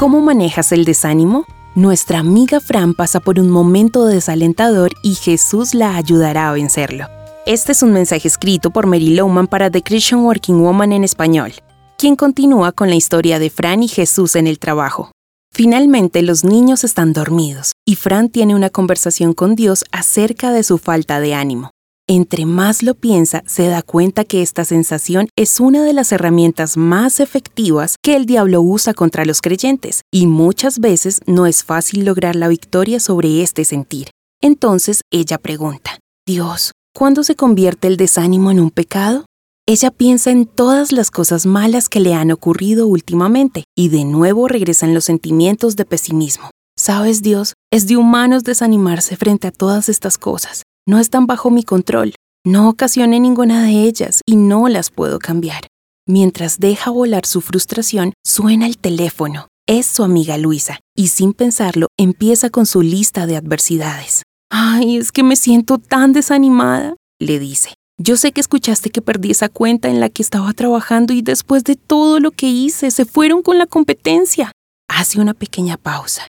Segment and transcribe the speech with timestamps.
[0.00, 1.44] ¿Cómo manejas el desánimo?
[1.74, 7.04] Nuestra amiga Fran pasa por un momento desalentador y Jesús la ayudará a vencerlo.
[7.44, 11.52] Este es un mensaje escrito por Mary Lowman para The Christian Working Woman en español,
[11.98, 15.12] quien continúa con la historia de Fran y Jesús en el trabajo.
[15.52, 20.78] Finalmente los niños están dormidos y Fran tiene una conversación con Dios acerca de su
[20.78, 21.72] falta de ánimo.
[22.12, 26.76] Entre más lo piensa, se da cuenta que esta sensación es una de las herramientas
[26.76, 32.04] más efectivas que el diablo usa contra los creyentes, y muchas veces no es fácil
[32.04, 34.10] lograr la victoria sobre este sentir.
[34.42, 39.24] Entonces ella pregunta, Dios, ¿cuándo se convierte el desánimo en un pecado?
[39.64, 44.48] Ella piensa en todas las cosas malas que le han ocurrido últimamente y de nuevo
[44.48, 46.50] regresan los sentimientos de pesimismo.
[46.76, 51.62] Sabes, Dios, es de humanos desanimarse frente a todas estas cosas no están bajo mi
[51.62, 52.14] control.
[52.44, 55.66] No ocasioné ninguna de ellas y no las puedo cambiar.
[56.06, 59.48] Mientras deja volar su frustración, suena el teléfono.
[59.68, 64.22] Es su amiga Luisa y sin pensarlo empieza con su lista de adversidades.
[64.50, 67.74] Ay, es que me siento tan desanimada, le dice.
[68.02, 71.64] Yo sé que escuchaste que perdí esa cuenta en la que estaba trabajando y después
[71.64, 74.50] de todo lo que hice se fueron con la competencia.
[74.88, 76.26] Hace una pequeña pausa.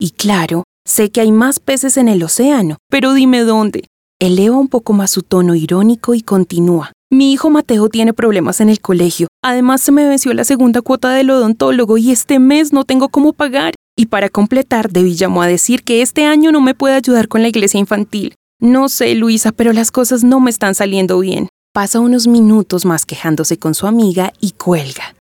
[0.00, 3.84] Y claro, sé que hay más peces en el océano, pero dime dónde.
[4.22, 6.92] Eleva un poco más su tono irónico y continúa.
[7.10, 9.26] Mi hijo Mateo tiene problemas en el colegio.
[9.42, 13.32] Además se me venció la segunda cuota del odontólogo y este mes no tengo cómo
[13.32, 13.74] pagar.
[13.98, 17.42] Y para completar, Debbie llamó a decir que este año no me puede ayudar con
[17.42, 18.36] la iglesia infantil.
[18.60, 21.48] No sé, Luisa, pero las cosas no me están saliendo bien.
[21.74, 25.16] Pasa unos minutos más quejándose con su amiga y cuelga.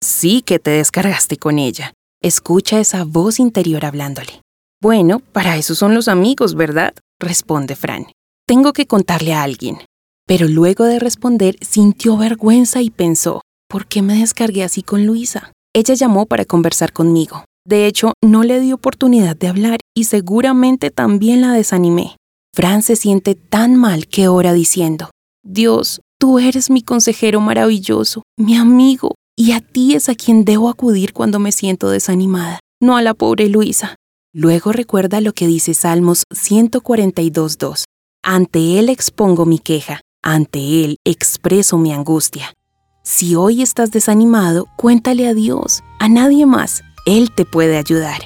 [0.00, 1.92] Sí que te descargaste con ella.
[2.22, 4.42] Escucha esa voz interior hablándole.
[4.80, 6.94] Bueno, para eso son los amigos, ¿verdad?
[7.18, 8.06] responde Fran.
[8.46, 9.78] Tengo que contarle a alguien.
[10.26, 15.52] Pero luego de responder sintió vergüenza y pensó, ¿por qué me descargué así con Luisa?
[15.74, 17.44] Ella llamó para conversar conmigo.
[17.66, 22.16] De hecho, no le di oportunidad de hablar y seguramente también la desanimé.
[22.54, 25.10] Fran se siente tan mal que ora diciendo,
[25.42, 30.68] Dios, tú eres mi consejero maravilloso, mi amigo, y a ti es a quien debo
[30.68, 33.96] acudir cuando me siento desanimada, no a la pobre Luisa.
[34.34, 37.83] Luego recuerda lo que dice Salmos 142.2.
[38.26, 42.54] Ante Él expongo mi queja, ante Él expreso mi angustia.
[43.02, 46.82] Si hoy estás desanimado, cuéntale a Dios, a nadie más.
[47.04, 48.22] Él te puede ayudar.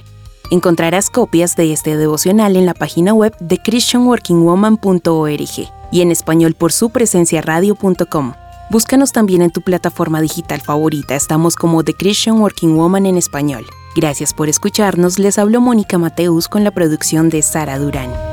[0.53, 6.71] Encontrarás copias de este devocional en la página web de christianworkingwoman.org y en español por
[6.71, 8.35] su presencia radio.com.
[8.71, 13.67] Búscanos también en tu plataforma digital favorita, estamos como The Christian Working Woman en español.
[13.97, 18.28] Gracias por escucharnos, les habló Mónica Mateus con la producción de Sara Durán.